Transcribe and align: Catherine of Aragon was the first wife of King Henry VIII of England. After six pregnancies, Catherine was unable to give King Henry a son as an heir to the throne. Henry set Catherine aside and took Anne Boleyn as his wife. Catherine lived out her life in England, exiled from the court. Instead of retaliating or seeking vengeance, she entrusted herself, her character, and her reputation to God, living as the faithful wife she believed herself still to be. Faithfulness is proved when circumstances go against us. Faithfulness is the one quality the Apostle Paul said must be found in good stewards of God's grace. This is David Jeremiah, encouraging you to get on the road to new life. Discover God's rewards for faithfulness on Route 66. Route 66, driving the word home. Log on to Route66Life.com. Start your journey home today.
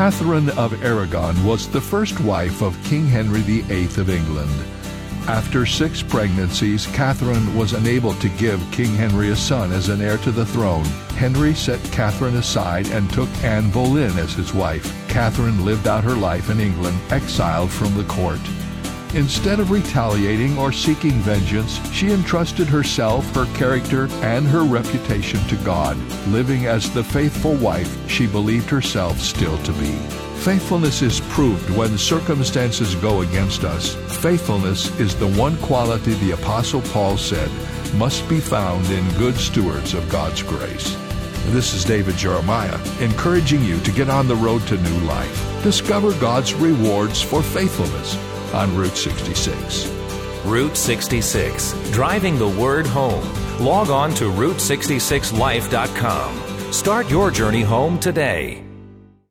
Catherine 0.00 0.48
of 0.56 0.82
Aragon 0.82 1.44
was 1.44 1.68
the 1.68 1.78
first 1.78 2.18
wife 2.20 2.62
of 2.62 2.82
King 2.84 3.04
Henry 3.04 3.42
VIII 3.42 3.84
of 4.00 4.08
England. 4.08 4.50
After 5.28 5.66
six 5.66 6.02
pregnancies, 6.02 6.86
Catherine 6.86 7.54
was 7.54 7.74
unable 7.74 8.14
to 8.14 8.30
give 8.30 8.66
King 8.72 8.94
Henry 8.94 9.28
a 9.28 9.36
son 9.36 9.72
as 9.72 9.90
an 9.90 10.00
heir 10.00 10.16
to 10.16 10.32
the 10.32 10.46
throne. 10.46 10.86
Henry 11.18 11.52
set 11.52 11.84
Catherine 11.92 12.36
aside 12.36 12.86
and 12.86 13.10
took 13.10 13.28
Anne 13.44 13.70
Boleyn 13.70 14.16
as 14.16 14.32
his 14.32 14.54
wife. 14.54 14.90
Catherine 15.10 15.66
lived 15.66 15.86
out 15.86 16.02
her 16.02 16.16
life 16.16 16.48
in 16.48 16.60
England, 16.60 16.98
exiled 17.10 17.70
from 17.70 17.94
the 17.94 18.04
court. 18.04 18.40
Instead 19.14 19.58
of 19.58 19.72
retaliating 19.72 20.56
or 20.56 20.70
seeking 20.70 21.18
vengeance, 21.22 21.80
she 21.92 22.12
entrusted 22.12 22.68
herself, 22.68 23.28
her 23.34 23.46
character, 23.56 24.06
and 24.22 24.46
her 24.46 24.62
reputation 24.62 25.40
to 25.48 25.56
God, 25.64 25.96
living 26.28 26.66
as 26.66 26.88
the 26.90 27.02
faithful 27.02 27.54
wife 27.56 28.08
she 28.08 28.28
believed 28.28 28.70
herself 28.70 29.18
still 29.18 29.58
to 29.64 29.72
be. 29.72 29.96
Faithfulness 30.44 31.02
is 31.02 31.20
proved 31.22 31.68
when 31.70 31.98
circumstances 31.98 32.94
go 32.94 33.22
against 33.22 33.64
us. 33.64 33.96
Faithfulness 34.22 34.96
is 35.00 35.16
the 35.16 35.28
one 35.32 35.56
quality 35.56 36.14
the 36.14 36.30
Apostle 36.30 36.80
Paul 36.80 37.16
said 37.16 37.50
must 37.94 38.28
be 38.28 38.38
found 38.38 38.86
in 38.90 39.18
good 39.18 39.34
stewards 39.34 39.92
of 39.92 40.08
God's 40.08 40.44
grace. 40.44 40.96
This 41.46 41.74
is 41.74 41.84
David 41.84 42.16
Jeremiah, 42.16 42.78
encouraging 43.00 43.64
you 43.64 43.80
to 43.80 43.90
get 43.90 44.08
on 44.08 44.28
the 44.28 44.36
road 44.36 44.64
to 44.68 44.76
new 44.76 44.98
life. 45.00 45.62
Discover 45.64 46.12
God's 46.20 46.54
rewards 46.54 47.20
for 47.20 47.42
faithfulness 47.42 48.16
on 48.54 48.76
Route 48.76 48.96
66. 48.96 49.88
Route 50.44 50.76
66, 50.76 51.90
driving 51.90 52.38
the 52.38 52.48
word 52.48 52.86
home. 52.86 53.26
Log 53.60 53.90
on 53.90 54.14
to 54.14 54.30
Route66Life.com. 54.30 56.72
Start 56.72 57.10
your 57.10 57.30
journey 57.30 57.62
home 57.62 57.98
today. 57.98 58.69